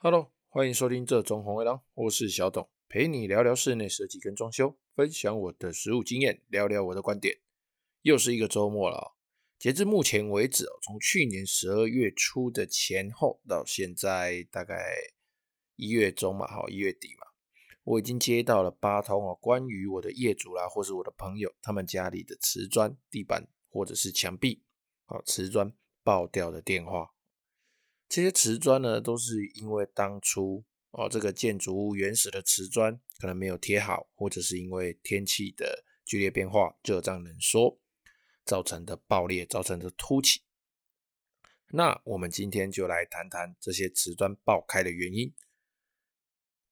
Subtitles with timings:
[0.00, 7.38] Hello，欢迎收听这种红卫狼，我是小董，陪你聊聊室内设计跟装修，分享我的实务经验，聊聊我的观点。
[8.02, 9.16] 又是一个周末了，
[9.58, 14.94] 截至目前为止，从去年十二月初的前后到现在大概
[15.74, 17.26] 一月中嘛，好，一月底嘛，
[17.82, 24.62] 我已经接到了八通哦，关于我的业主啦，或是我的朋友，他们家里的瓷砖地板或者是墙壁，
[25.06, 25.72] 好，瓷砖
[26.04, 27.14] 爆掉的电话。
[28.08, 37.78] 这些瓷砖呢，都是因为当初哦，这个建筑物原始的瓷砖可能没有贴好，或者是因为天气的剧烈变化，热胀冷缩
[38.44, 40.40] 造成的爆裂，造成的凸起。
[41.70, 45.34] 那我们今天就来谈谈这些瓷砖爆开的原因。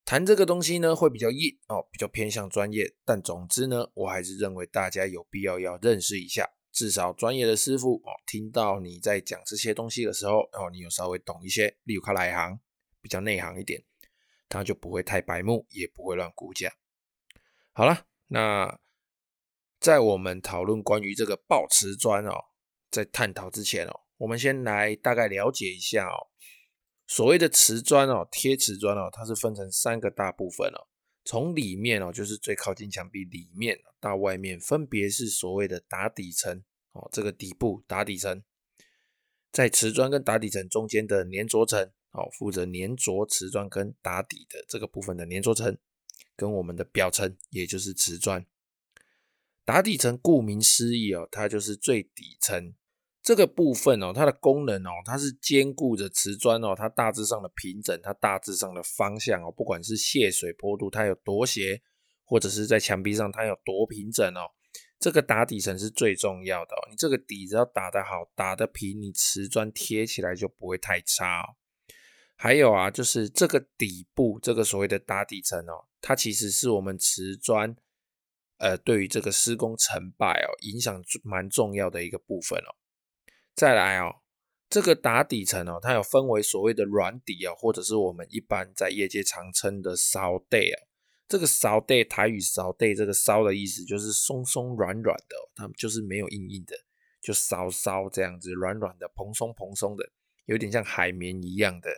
[0.06, 2.96] 谈这个东西呢，会比较硬哦，比较偏向专业。
[3.04, 6.48] 但总之呢，我还是认为大家有必要要认识一下。
[6.76, 12.60] 至少专业的师傅哦，听到你在讲这些东西的时候哦，你有稍微懂一些，例如他来行，
[13.00, 13.82] 比较内行一点，
[14.46, 16.76] 他就不会太白目，也不会乱估价。
[17.72, 18.78] 好了，那
[19.80, 22.44] 在我们讨论关于这个爆瓷砖哦，
[22.90, 26.28] 在探讨之前哦，我们先来大概了解一下哦，
[27.06, 30.88] 所谓的瓷砖哦，贴瓷砖哦，它是分成三个大部分哦。
[31.28, 36.62] 从里面哦，就是最靠近墙壁里面到外面，分别是所谓的打底层
[36.96, 38.42] 哦，这个底部打底层，
[39.52, 45.76] 在瓷砖跟打底层中间的粘着层哦，负责粘着瓷砖跟打底的这个部分的粘着层，
[46.34, 48.44] 跟我们的表层，也就是瓷砖。
[49.64, 52.74] 打底层顾名思义哦，它就是最底层。
[53.22, 61.82] 这个部分哦，它的功能哦，它是兼顾着瓷砖哦，它大致上的平整，它大致上的方向哦，不管是泄水坡度它有多斜，
[62.24, 64.46] 或者是在墙壁上它有多平整哦，
[64.98, 66.88] 这个打底层是最重要的哦。
[66.90, 71.56] 你这个底子要打得好，打得平，你瓷砖贴起来就不会太差哦。
[72.34, 77.74] 还有啊，就是这个底部，这个所谓的打底层哦，它其实是我们瓷砖
[78.58, 82.76] 呃，对于这个施工成败哦，影响蛮重要的一个部分哦。
[83.54, 84.16] 再来哦，
[84.68, 90.85] 这个打底层哦，它有分为所谓的软底啊，或者是我们一般在业界常称的烧底啊。
[91.28, 96.76] 这个烧底，台语烧底，这个烧的意思就是松松软软的，它们就是没有硬硬的，
[97.20, 100.10] 就烧烧这样子，软软的，蓬松蓬松的，
[100.46, 101.90] 有点像海绵一样的。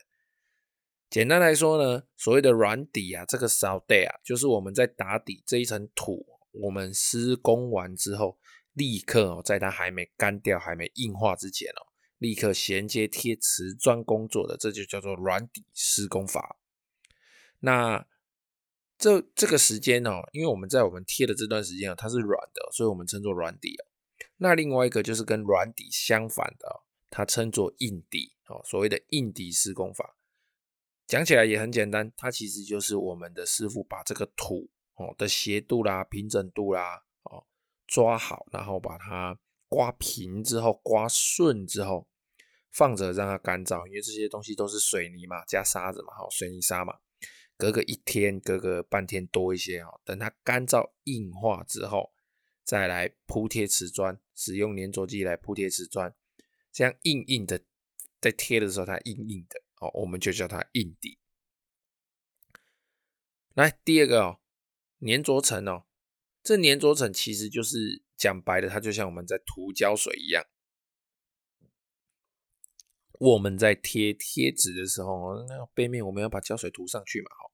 [1.11, 8.39] 简单来说呢，所谓的软底啊，这个烧底啊，就是我们在打底这一层土，我们施工完之后。
[8.75, 16.61] 立刻哦，在它还没干掉、还没硬化之前哦，立刻衔接贴瓷砖工作的，这就叫做软底施工法。
[17.59, 18.07] 那
[18.99, 23.87] 这这个时间哦，因为我们在我们贴的这段时间哦，它是软的，所以我们称作软底哦。
[24.39, 28.61] 那另外一个就是跟软底相反的，它称作硬底哦。
[28.65, 30.17] 所谓的硬底施工法，
[31.07, 37.45] 讲起来也很简单，它其实就是我们的师傅把这个土哦的斜度啦、平整度啦哦。
[37.87, 39.39] 抓好，然后把它
[39.69, 42.07] 刮平之后，刮顺之后，
[42.71, 46.99] 放着让它干燥，因为这些东西都是水泥嘛，加沙子嘛，好，水泥沙嘛，
[47.59, 52.13] 隔个一天，隔个半天多一些哦，等它干燥硬化之后，
[52.63, 56.15] 再来铺贴瓷砖，使用粘着剂来铺贴瓷砖，
[56.73, 57.61] 这样硬硬的，
[58.21, 61.19] 在贴的时候它硬硬的哦，我们就叫它硬底。
[63.55, 64.41] 来第二个哦，
[65.01, 65.85] 粘着层哦。
[66.45, 70.47] 这粘着层其实就是讲白了，它就像我们在涂胶水一样。
[73.19, 77.48] 我们在贴贴纸的时候，那背面我们要把胶水涂上去嘛，好，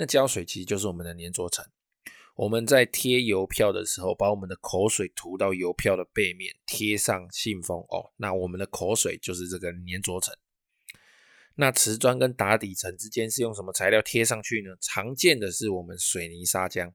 [0.00, 1.62] 那胶水其实就是我们的粘着层。
[2.34, 10.34] 我们在贴邮票的时候，把我们的口水涂到邮票的背面，贴上信封哦，那我们的口水就是这个粘着层。
[11.56, 14.70] 那瓷砖跟打底层之间是用什么材料贴上去呢？
[14.80, 16.90] 常见的是我们水泥砂浆。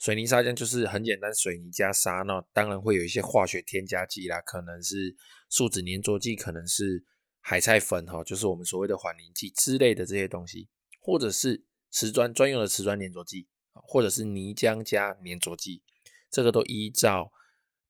[0.00, 5.14] 水泥砂浆就是很简单，水泥加沙，那当然会有一些化学添加剂啦，可能是
[5.48, 7.04] 树脂粘着剂，可能是
[7.38, 10.68] 海菜粉哈，就是我们所谓的缓凝剂之类的这些东西，
[11.00, 15.82] 或者是瓷砖专用的瓷砖粘着剂，或者是泥浆加粘着剂，
[16.30, 17.30] 这个都依照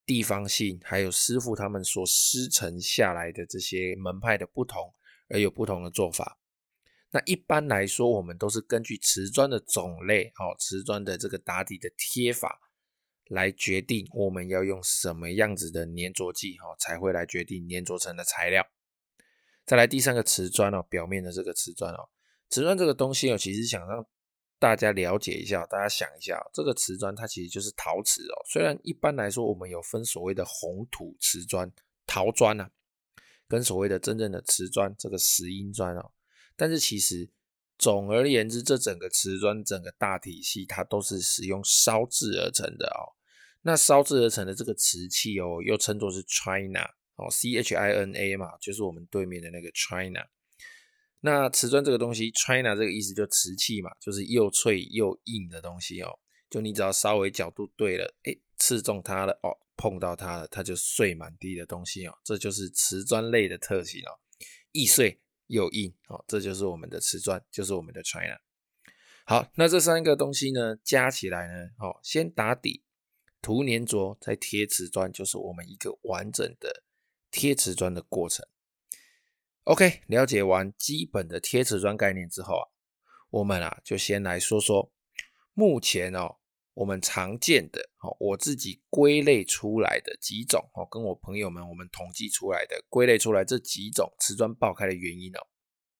[0.05, 4.93] 地方性还有师傅他们所师承下来的这些门派的不同，
[5.29, 6.39] 而有不同的做法。
[7.13, 12.59] 那一般来说，我们都是根据瓷砖的种类，哦，瓷砖的这个打底的贴法
[13.29, 18.67] 来决定我们要用什么样子的粘着剂，哦，才会来决定粘着层的材料。
[19.65, 22.09] 再来第三个瓷砖哦，表面的这个瓷砖哦，
[22.53, 24.07] 瓷砖这个东西哦，其实想让
[24.59, 28.37] 大家了解一下，大家想一下，这个瓷砖它其实就是陶瓷哦。
[28.47, 31.73] 虽然一般来说我们有分所谓的红土瓷砖、
[32.07, 32.71] 陶砖啊，
[33.49, 36.13] 跟所谓的真正的瓷砖这个石英砖哦。
[36.55, 37.31] 但是其实
[37.79, 43.17] 总而言之，这整个瓷砖整个大体系它都是使用烧制而成的哦。
[43.63, 46.85] 那烧制而成的这个瓷器哦，又称作是 China
[47.17, 50.21] 哦，C H I N A 嘛，就是我们对面的那个 China。
[51.23, 56.19] 那瓷砖这个东西，China 这个意思就瓷器嘛，就是又脆又硬的东西哦。
[56.51, 62.13] 就你只要稍微角度对了，诶，刺中它了哦，碰到它了，它就碎满地的东西哦。
[62.23, 64.13] 这就是瓷砖类的特性哦，
[64.73, 68.39] 易碎又硬哦，这就是我们的瓷砖，就是我们的 China。
[69.25, 72.83] 好，那这三个东西呢，加起来呢，哦，先打底。
[73.41, 76.85] 涂粘着再贴瓷砖，就是我们一个完整的
[77.33, 78.47] 贴瓷砖的过程。
[79.65, 82.65] OK，了解完基本的贴瓷砖概念之后啊，
[83.31, 84.93] 我们啊就先来说说
[85.55, 86.37] 目前哦
[86.75, 95.47] 我们常见的哦我自己归类出来的几种哦，跟我朋友们我们统计出来的归类出来这几种瓷砖爆开的原因哦，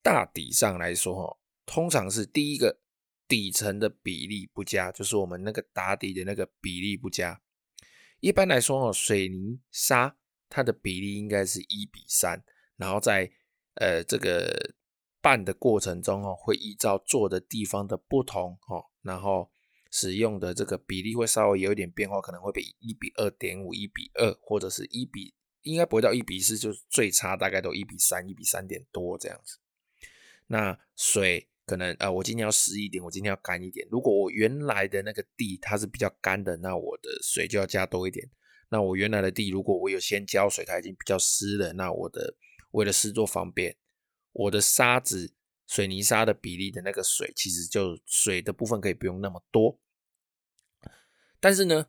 [0.03, 2.81] 大体上来说哦，通常是第一个。
[3.29, 7.41] 底层的比例不佳，就是我们那个打底的那个比例不佳。
[8.21, 10.15] 一般来说哦，水泥沙
[10.51, 12.45] 它的比例应该是一比三，
[12.77, 13.33] 然后在
[13.75, 14.75] 呃这个
[15.21, 19.51] 拌的过程中哦，会依照做的地方的不同哦，然后
[19.91, 29.59] 使用的这个比例会稍微有一点变化，可能会比一比二点五、一比二或者是一比，应该不会到一比四，就是最差大概都一比三、一比三点多这样子。
[30.47, 31.49] 那水。
[31.65, 33.87] 可能呃，我今天要湿一点，我今天要干一点。
[33.89, 38.29] 如果我原来的那个地它是比较干的，那我的水就要加多一点。
[38.69, 42.35] 那我原来的地，如果我有先浇水，它已经比较湿了，那我的
[42.73, 43.77] 为了施作方便，
[44.33, 45.33] 我的沙子、
[45.67, 49.79] 水泥沙的比例的那个水，其实就水的部分可以不用那么多。
[51.41, 51.87] 但是呢，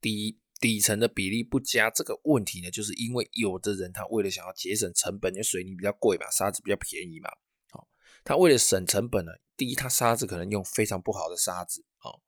[0.00, 7.30] 底底层的比例不佳这个问题呢，就是因为有的人他为了想要节省成本，因为水泥比较贵嘛，沙子比较便宜嘛。
[8.24, 12.22] 他为了省成本呢，第一，他沙子可能用非常不好的沙子，哦，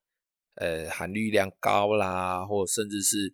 [0.57, 3.33] 呃，含氯量高啦，或者甚至是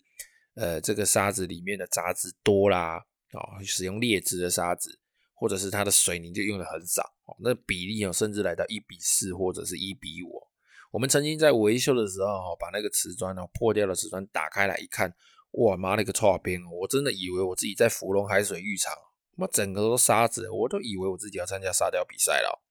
[0.55, 4.99] 呃，这个沙子里面的杂质多啦，哦，使用劣质的沙子，
[5.35, 10.43] 或者是它的水泥就用的很少，哦，那比例哦，甚至来到一比四或者是一比五。
[10.91, 15.15] 我们曾经在维修的时候，把那个瓷砖哦，破掉的瓷砖打开来一看，
[15.53, 18.93] 哇妈了个臭边，我真的以为我自己在芙蓉海水浴场。
[19.35, 22.63] 妈整个都沙子，我都以为我自己要参加沙雕比赛了。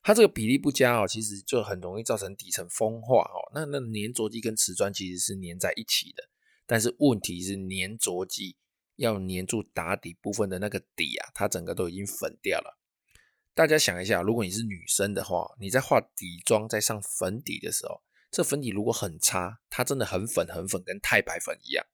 [0.00, 3.50] 它这个比例不佳哦，其实就很容易造成底层风化哦。
[3.52, 6.28] 那那粘着剂跟瓷砖其实是粘在一起的，
[6.66, 8.54] 但是问题是粘着剂
[9.02, 12.78] 要粘住打底部分的那个底啊，它整个都已经粉掉了。
[13.54, 18.00] 大家想一下，如果你是女生的话，你在画底妆在上粉底的时候，
[18.30, 21.84] 这粉底如果很差，它真的很粉很粉，跟太白粉一样。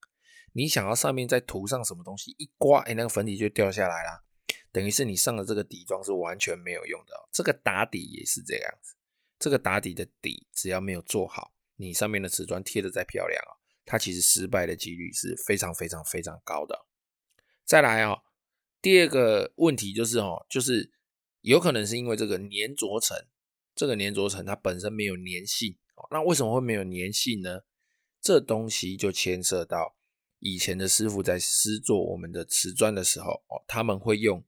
[0.52, 4.22] 你想要上面再涂上什么东西，一刮，哎，那个粉底就掉下来啦，
[4.70, 7.28] 等于是你上的这个底妆是完全没有用的哦。
[7.32, 8.94] 这个打底也是这样子，
[9.38, 16.87] 这个打底的底只要没有做好，你上面的瓷砖贴的再漂亮哦，它其实失败的几率是非常非常非常高的。
[17.69, 18.23] 再来哦，
[18.81, 20.91] 第二个问题就是哦，就是
[21.43, 23.15] 有可能是因为这个粘着层，
[23.75, 26.09] 这个粘着层它本身没有粘性哦。
[26.11, 27.61] 那为什么会没有粘性呢？
[28.23, 29.99] 这东西就牵涉到。
[30.38, 34.43] 以前的师傅在施做我们的瓷砖的时候，哦，他们会用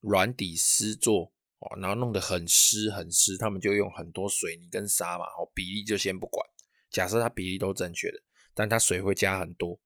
[0.00, 6.44] 软底施做，哦，然后弄得很湿很湿，他们就用很多水泥跟沙嘛，哦，比例就先不管，
[6.90, 8.20] 假设它比例都正确的，
[8.52, 9.78] 但它水会加很多，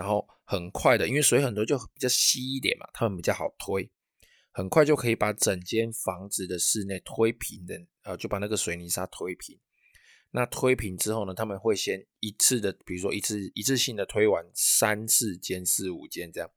[0.00, 3.90] 然后很快的，因为水很多就比较稀一点嘛，他们比较好推，
[4.50, 9.60] 很快就可以把整间房子的室内推平的，呃，就把那个水泥沙推平。
[10.30, 16.50] 那推平之后呢，他们会先一次的，比如说一次一次性的推完三四间、四五间这样，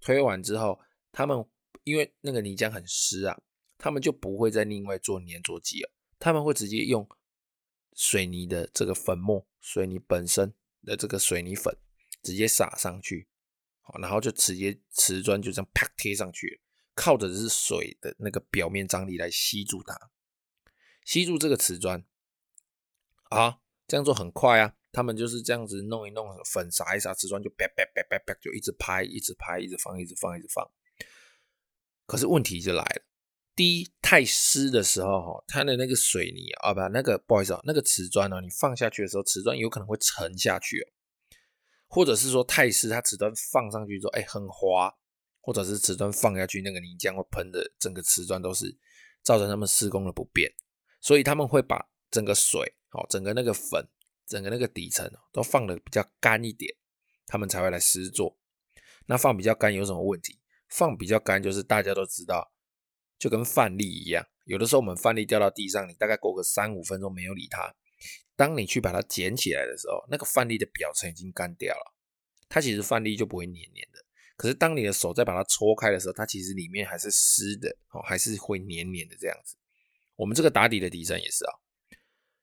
[0.00, 0.78] 推完之后，
[1.10, 1.44] 他们
[1.82, 3.36] 因为那个泥浆很湿啊，
[3.76, 7.04] 他们就不会再另外做粘着剂了，他们会直接用
[7.96, 11.76] 水泥的这个粉末，水泥本身的这个水泥粉
[12.24, 13.28] 直接撒上去，
[13.82, 16.60] 好，然后就直接瓷砖就这样啪贴上去，
[16.94, 20.10] 靠着是水的那个表面张力来吸住它，
[21.04, 22.04] 吸住这个瓷砖。
[23.30, 24.74] 啊，这样做很快啊！
[24.92, 30.64] 他们就是这样子弄一弄，粉撒一撒，瓷砖就啪啪啪啪啪，就一直拍，一直拍，一直放，一直放，一直放。
[32.06, 33.02] 可是问题就来了，
[33.56, 40.86] 第一，太湿的时候，哈，它的那个水泥啊，不，那个不好意思啊，那个瓷砖呢，你放下去的时候，瓷砖有可能会沉下去哦。
[41.94, 44.92] 或者是说太湿，它瓷砖放上去之后，哎，很滑，
[45.40, 48.76] 或者是瓷砖放下去，那个泥浆会喷的，整个瓷砖都是
[49.22, 50.52] 造成他们施工的不便，
[51.00, 52.74] 所以他们会把整个水。
[52.90, 53.84] 哦，整个那个粉，
[54.24, 56.72] 整个那个底层都放的比较干一点，
[57.26, 58.38] 他们才会来施作。
[59.06, 60.40] 那放比较干有什么问题？
[60.68, 62.52] 放比较干就是大家都知道，
[63.18, 67.74] 就跟饭粒一样，有的时候我们饭粒掉到地上，你大概过个三五分钟没有理它，
[68.36, 71.94] 当你去把它捡起来的时候，那个饭粒的表层已经干掉了，
[72.48, 74.04] 它其实饭粒就不会黏黏的。
[74.36, 79.56] 可是当你的手再把它搓开的时候，它其实里面还是湿的哦，还是会黏黏的这样子。
[80.16, 81.52] 我们这个打底的底层也是啊，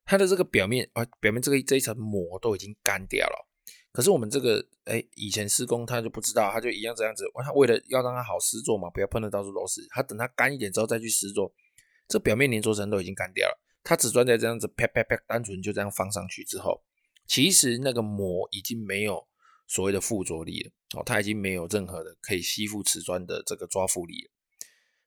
[0.05, 3.47] 它的这个表面啊，表面这个这一层膜都已经干掉了。
[3.91, 7.25] 可是我们这个哎，以前施工他就不知道，他就一样这样子。
[7.43, 11.53] 他为了要让它好施作嘛，不要碰得到处都是，他等它干一点之后再去施作。
[12.07, 16.83] 这表面粘着层都已经干掉了，它瓷砖在这样子啪啪啪，单纯就这样放上去之后，
[17.27, 19.27] 其实那个膜已经没有
[19.67, 24.31] 所谓的附着力了哦，它已经没有任何的可以吸附瓷砖的这个抓附力了。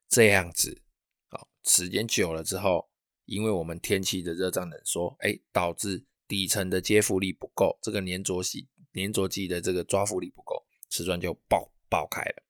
[0.08, 0.82] 这样子
[1.28, 2.88] 啊，时间久了之后，
[3.24, 8.68] 因为我们天气的热胀冷缩，哎，导致底层的接附力不够，这个粘着性。
[8.94, 12.42] 粘着剂的这个抓附力不够，瓷砖就爆爆开了，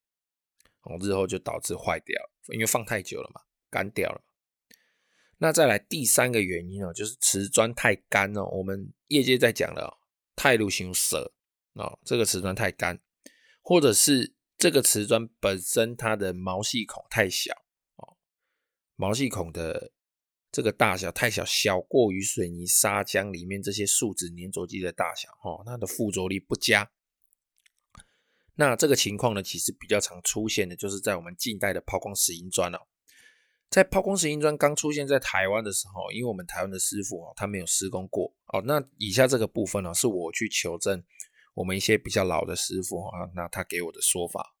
[0.83, 3.41] 哦，日后就导致坏掉了，因为放太久了嘛，
[3.71, 4.21] 干掉了。
[5.45, 9.99] 那再来第三个原因哦，就是瓷砖太干哦，我们业界在讲了，
[10.35, 11.35] 太路型色
[11.73, 12.99] 哦，这个瓷砖太干，
[13.61, 17.53] 或者是这个瓷砖本身它的毛细孔太小
[17.97, 18.17] 哦，
[18.95, 19.91] 毛细孔的。
[20.51, 26.89] 这个大小太小，小过于水泥砂浆里面这些树脂粘着剂的大小，哦，它的附着力不佳。
[28.53, 32.79] 那这个情况呢，其实比较常出现的，就是在我们近代的抛光石英砖哦。
[33.69, 38.61] 在抛光石英砖刚出现在台湾的时候，因为我们台湾的师傅哦，他没有施工过哦。
[38.65, 41.03] 那以下这个部分呢，是我去求证
[41.53, 44.55] 我们一些比较老的师傅啊，那他给我的说法。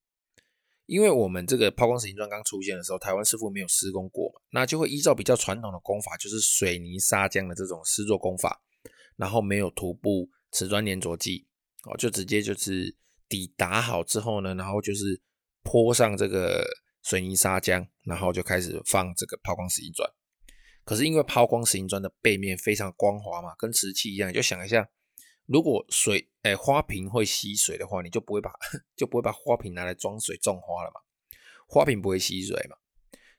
[0.85, 8.61] 因为我们这个抛光石英砖刚出现的时候，台湾师傅没有施工过嘛，那就会依照比较传统的工法，就是水泥砂浆的这种施作工法，
[9.15, 11.47] 然后没有涂布瓷砖粘着剂，
[11.85, 12.95] 哦，就直接就是
[13.27, 15.19] 底打好之后呢，然后就是
[15.63, 16.63] 泼上这个
[17.05, 20.09] 水泥砂浆，然后就开始放这个抛光石英砖。
[20.83, 24.89] 可是因为抛光石英砖的背面非常光滑嘛，跟瓷器一样，就想一下。
[25.45, 28.51] 如果水诶、欸、花瓶会吸水的话，你就不会把
[28.97, 30.99] 就不会把花瓶拿来装水种花了嘛？
[31.67, 32.75] 花瓶不会吸水嘛？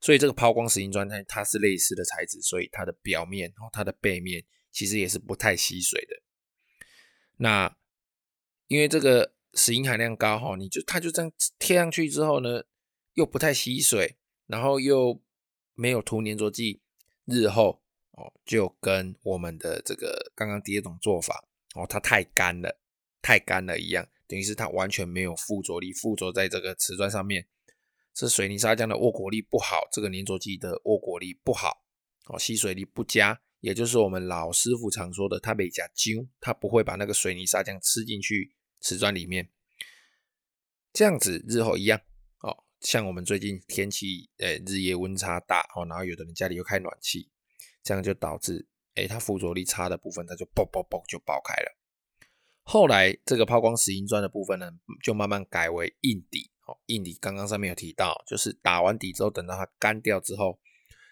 [0.00, 6.22] 所以这个抛光石英砖它它是类似的材质，所以它的表面哦，它的背面其实也是不太吸水的。
[7.38, 7.76] 那
[8.68, 12.62] 因为这个石英含量高哈，你就它就这样贴上去之后呢，
[13.16, 15.20] 又不太吸水，然后又
[15.74, 16.80] 没有涂粘着剂，
[17.26, 17.82] 日后
[18.12, 21.44] 哦就跟我们的这个刚刚第二种做法。
[21.74, 22.80] 哦，它太干了，
[23.20, 27.46] 太干了一样，等于是它完全没有附着力，附着在这个瓷砖上面，
[28.14, 31.84] 是水泥砂浆的握果力不好，这个粘着剂的握果力不好，
[32.28, 39.50] 哦，吸水力不佳，也就是我们老师傅常说的，它没加揪，它不会把那个水泥砂浆吃进去瓷砖里面，
[40.94, 42.00] 这样子日后一样，
[42.80, 47.30] 像我们最近天气，呃，日夜温差大，哦，然后有的人家里又开暖气，
[47.82, 48.68] 这样就导致。
[48.94, 51.76] 哎，它附着力差的部分，它就爆爆爆就爆开了。
[52.62, 54.70] 后来这个抛光石英砖的部分呢，
[55.02, 56.50] 就慢慢改为硬底。
[56.66, 60.58] 哦，硬底刚刚上面有提到，就是打完底之后，等到它干掉之后，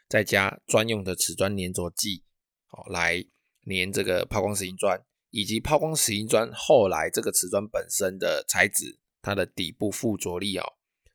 [0.09, 2.25] 再加专用的瓷砖粘着剂，
[2.71, 3.25] 哦，来
[3.67, 10.65] 粘这个抛光石英砖，以及抛光石英砖后来这个瓷砖本身的材质，它的底部附着力哦，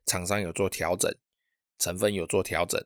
[0.05, 1.13] 厂商有做调整，
[1.77, 2.83] 成分有做调整。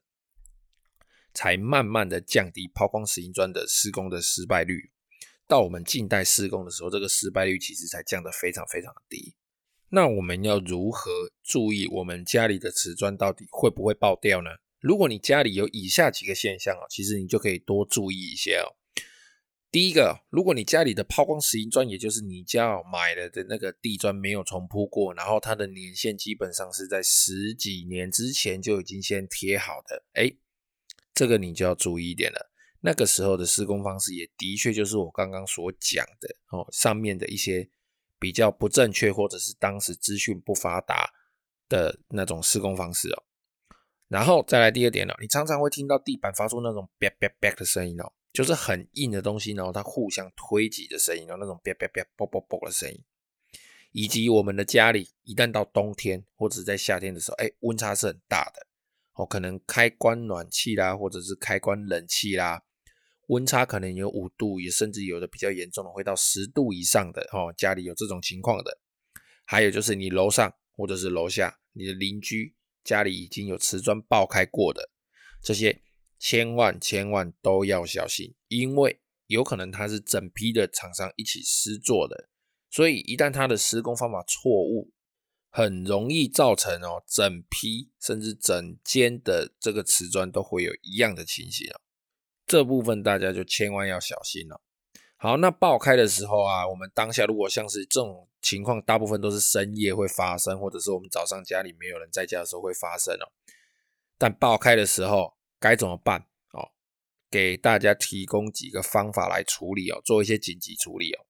[1.34, 4.92] 才慢慢的降低抛光石英砖的施工的失败率，
[5.48, 9.34] 到我们近代施工的时候，这个失败率其实才降得非常非常的低。
[9.90, 11.12] 那我们要如何
[11.44, 14.52] 注意我们家里的瓷砖到底会不会爆掉呢？
[14.80, 18.78] 如果你家里有以下几个现象哦，其实你就可以多注意一些哦。
[19.74, 30.38] 第一个，如果你家里的抛光石英砖，也就是你家买了的那个地砖没有重铺过，然后它的年限基本上是在十几年之前就已经先贴好的，诶
[31.16, 32.52] 这个你就要注意一点了。
[32.82, 37.68] 那个时候的施工方式也的确就是我刚刚所讲的哦，上面的一些
[38.20, 41.12] 比较不正确，或者是当时资讯不发达
[41.68, 43.24] 的那种施工方式哦。
[44.08, 53.04] 然后再来第二点呢，你常常会听到地板发出那种啪啪啪的声音哦，就是很硬的东西，然后它互相推挤的声音然后，那种啪啪啪、啵啵啵的声音。
[53.92, 58.66] 以及我们的家里一旦到冬天或者在夏天的时候，哎，温差是很大的。
[59.14, 62.64] 哦，可能开关暖气啦，或者是开关冷气啦，
[63.28, 67.54] 温差可能有五度，也甚至有的比较严重的会到十度以上的哦。
[67.56, 68.80] 家里有这种情况的，
[69.46, 74.90] 还有就是你楼上或者是楼下，你的邻居家里已经有瓷砖爆开过的，
[75.44, 75.80] 这些
[76.24, 82.30] 千万千万都要小心，因为有可能它是整批的厂商一起施作的，
[82.72, 84.94] 所以一旦它的施工方法错误，
[85.50, 91.82] 很容易造成哦整批甚至整间的这个瓷砖都会有一样的情形哦。
[92.48, 94.62] 这部分大家就千万要小心了。
[95.18, 103.28] 好，那爆开的时候啊，我们当下如果像是这种情况，大部分都是深夜会发生，或者是我们早上家里没有人在家的时候会发生哦。
[104.18, 106.20] 但爆开的时候该怎么办？
[106.52, 106.60] 哦，
[107.32, 111.26] 给大家提供几个方法来处理哦，做一些紧急处理哦。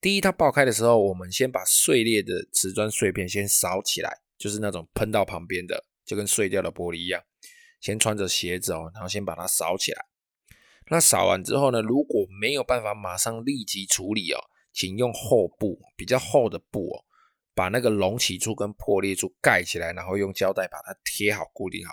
[0.00, 7.22] 第一，它爆开的时候，我们先把碎裂的瓷砖碎片先扫起来，就是那种喷到旁边的，就跟碎掉的玻璃一样。
[7.78, 10.06] 先穿着鞋子哦，然后先把它扫起来。
[10.88, 14.40] 那扫完之后呢，如果没有办法马上立即处理哦，
[14.72, 17.04] 请用厚布，比较厚的布哦，
[17.54, 21.92] 把那个隆起处跟破裂处盖起来，然后用胶带把它贴好、固定好，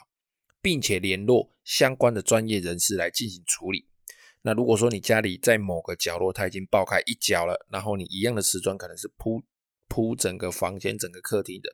[0.63, 3.87] 并且联络相关的专业人士来进行处理。
[4.41, 9.43] 那如果说你家里在某个角落它已经爆开一角了，然后你一样的瓷砖可能是铺
[9.87, 11.69] 铺整个房间、整个客厅的，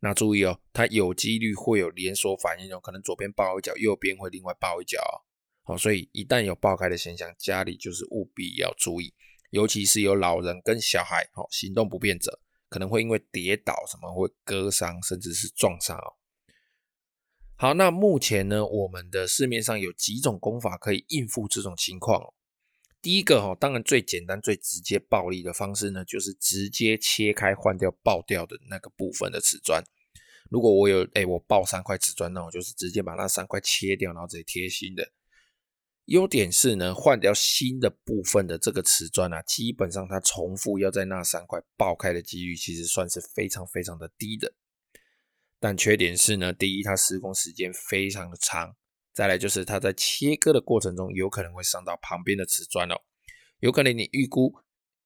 [0.00, 5.22] 那注意哦，它有几率会有连锁反应哦，可能左边爆一角，右边会另外爆一角哦。
[5.62, 9.14] 好，所以一旦有爆开的现象，家里就是务必要注意，
[9.50, 16.16] 尤其是有老人跟小孩，哦，行动不便者，可能会因为跌倒什么会割伤，甚至是撞伤哦。
[17.56, 22.34] 好，那目前呢，我们的市面上有几种工法可以应付这种情况。
[23.00, 29.84] 第一个哈，当然最简单、最直接、暴力的方式呢，就是直接切开换掉爆掉的那个部分的瓷砖。
[30.50, 35.12] 如果我有哎，我爆三块瓷砖，那我就是直接把那三块切掉，然后直接贴新的。
[36.06, 44.52] 优点是呢，换掉新的部分的这个瓷砖啊，基本上它重复要在那三块爆开的几率，其实算是非常非常的低的。
[45.64, 48.68] 但缺点是呢，第一，它施工时间非常的长；
[49.14, 53.00] 再来就是它在切割的过程中，有可能会伤到旁边的瓷砖哦。
[53.60, 54.54] 有可能你预估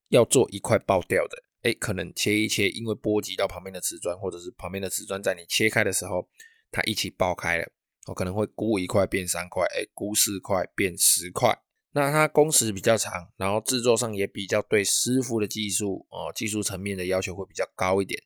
[0.08, 6.28] 要做一块爆掉的，哎，可能切一切，因为波及到旁边的瓷砖，或者是旁边的瓷砖在你切开的时候，
[6.72, 7.70] 它一起爆开了，
[8.08, 11.56] 哦，可能会估一块变三块，哎，估四块变十块。
[11.92, 18.20] 那它工时比较长，然后制作上也比较对师傅的技术哦，技术层面的要求会比较高一点。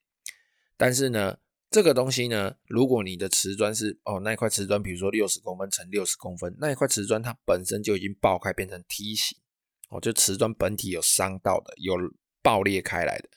[0.79, 1.37] 但是呢，
[1.73, 9.39] 这个东西呢，如果你的瓷砖是哦，那一块瓷砖，比如说六十公分乘六十公分，那一块瓷砖它本身就已经爆开变成梯形，
[9.89, 11.95] 哦，就瓷砖本体有伤到的，有
[12.43, 13.31] 爆裂开来的，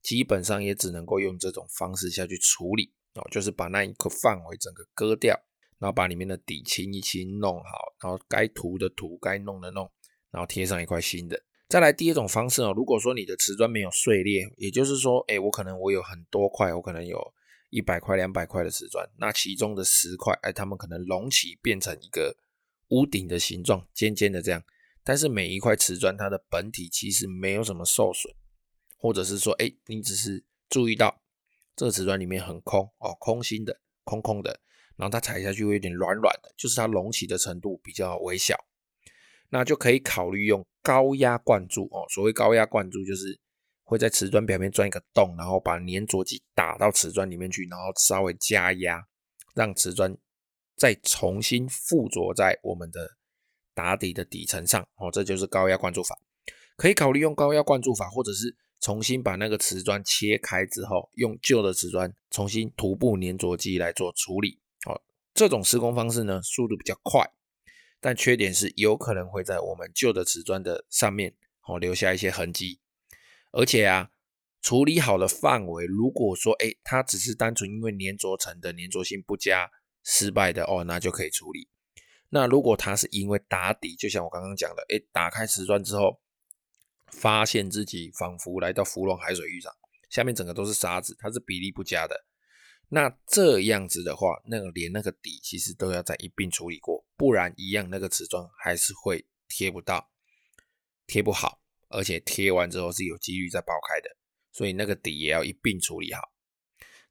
[0.00, 5.36] 基本上也只能够用这种方式下去处理哦，就是把那一个范围整个割掉，
[5.80, 9.90] 然后把里面的底清一清弄好，然后该涂的涂，该弄的弄，
[10.30, 11.42] 然后贴上一块新的。
[11.68, 17.18] 再来第二种方式哦，如果说你的瓷砖没有碎裂，也就是说，哎，我可能我有很多块，我可能有。
[17.72, 22.36] 一百块、两百块的瓷砖，那其中的十块，哎，它们可能隆起变成一个
[22.88, 24.62] 屋顶的形状，尖尖的这样。
[25.02, 28.30] 但是每一块瓷砖，它的本体其实没有什么受损，
[28.98, 31.22] 或者是说，哎，你只是注意到
[31.74, 34.60] 这个瓷砖里面很空哦，空心的、空空的，
[34.96, 38.54] 然后它踩下去会有点软软的，就是它隆起的程度比较微小，
[39.48, 42.04] 那就可以考虑用高压灌注哦。
[42.10, 43.40] 所谓高压灌注，就是。
[43.84, 49.04] 会在瓷砖表面钻一个洞，然后把粘着剂打到瓷砖里面去，然后稍微加压，
[49.54, 50.16] 让瓷砖
[50.76, 53.16] 再重新附着在我们的
[53.74, 54.86] 打底的底层上。
[54.96, 56.18] 哦，这就是高压灌注法。
[56.76, 64.58] 可以考虑用高压灌注法，或者是重新把那个瓷砖切开之后，用旧的瓷砖重新涂布粘着剂来做处理。
[64.86, 65.00] 哦，
[65.34, 67.30] 这种施工方式呢，速度比较快，
[68.00, 71.34] 但缺点是有可能会在我们旧的瓷砖的上面
[71.66, 72.80] 哦留下一些痕迹。
[73.52, 74.10] 而且啊，
[74.60, 79.70] 处理好的范围，如果说哎，它只是单纯因为粘着层的粘着性不佳
[80.02, 81.68] 失败的哦，那就可以处理。
[82.30, 86.20] 那如果它是因为打底，就像我刚刚讲的，哎，打开瓷砖之后，
[87.08, 89.72] 发现自己仿佛来到芙蓉海水浴场，
[90.08, 92.24] 下面整个都是沙子，它是比例不佳的。
[92.88, 100.10] 那这样子的话，那个连那个底其实都要再一并处理过，不然一样那个瓷砖还是会贴不到，
[101.06, 101.61] 贴不好。
[101.92, 104.08] 而且贴完之后是有几率再爆开的，
[104.52, 106.20] 所以那个底也要一并处理好。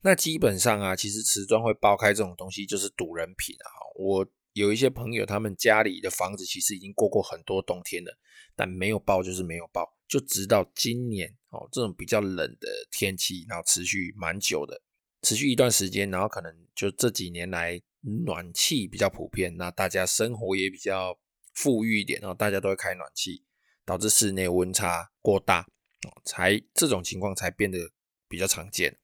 [0.01, 3.69] 那基本上啊，其实瓷砖会爆开这种东西就是赌人品啊。
[3.95, 8.11] 我有一些朋友，他们家里的房子其实已经过过很多冬天了，
[8.55, 14.81] 但没有爆就是没有爆，就直到今年哦，这种比较冷的天气，然后持续蛮久的，
[15.21, 17.79] 持续一段时间，然后可能就这几年来
[18.25, 21.15] 暖气比较普遍，那大家生活也比较
[21.53, 23.43] 富裕一点，然后大家都会开暖气。
[23.85, 25.67] 导致室内温差过大，
[26.25, 27.77] 才这种情况才变得
[28.27, 28.97] 比较常见。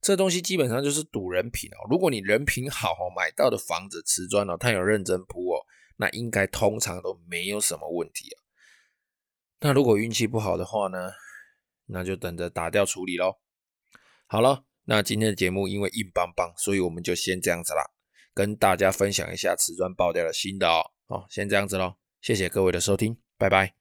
[0.00, 1.86] 这东西基本上就是赌人品哦。
[1.90, 5.60] 如果你人品好哦，买到的房子瓷砖哦，它有认真铺哦，
[5.96, 8.28] 那应该通常都没有什么问题。
[9.60, 11.10] 那如果运气不好的话呢，
[11.84, 13.40] 那就等着打掉处理喽。
[14.26, 17.84] 好了，那今天的节目因为硬邦邦，所以我们就先这样子啦，
[18.32, 20.82] 跟大家分享一下瓷砖爆掉的新的哦。
[21.08, 23.79] 好，先这样子喽，谢谢各位的收听，拜拜。